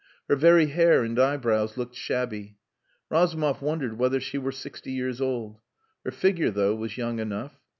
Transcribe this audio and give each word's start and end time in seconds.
Her 0.27 0.35
very 0.35 0.65
hair 0.65 1.03
and 1.03 1.19
eyebrows 1.19 1.77
looked 1.77 1.93
shabby. 1.93 2.57
Razumov 3.11 3.61
wondered 3.61 3.99
whether 3.99 4.19
she 4.19 4.39
were 4.39 4.51
sixty 4.51 4.91
years 4.91 5.21
old. 5.21 5.59
Her 6.03 6.09
figure, 6.09 6.49
though, 6.49 6.73
was 6.73 6.97
young 6.97 7.19
enough. 7.19 7.59